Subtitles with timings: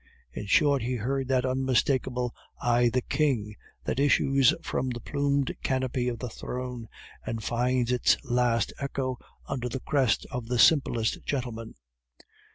[0.33, 3.53] In short, he heard that unmistakable I THE KING
[3.83, 6.87] that issues from the plumed canopy of the throne,
[7.23, 11.75] and finds its last echo under the crest of the simplest gentleman.